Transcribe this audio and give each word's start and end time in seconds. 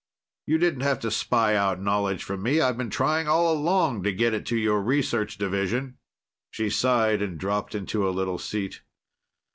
You 0.47 0.57
didn't 0.57 0.81
have 0.81 0.97
to 1.01 1.11
spy 1.11 1.55
out 1.55 1.79
knowledge 1.79 2.23
from 2.23 2.41
me. 2.41 2.59
I've 2.59 2.75
been 2.75 2.89
trying 2.89 3.27
all 3.27 3.53
along 3.53 4.01
to 4.01 4.11
get 4.11 4.33
it 4.33 4.47
to 4.47 4.57
your 4.57 4.81
Research 4.81 5.37
division." 5.37 5.99
She 6.49 6.71
sighed 6.71 7.21
and 7.21 7.37
dropped 7.37 7.75
onto 7.75 8.09
a 8.09 8.09
little 8.09 8.39
seat. 8.39 8.81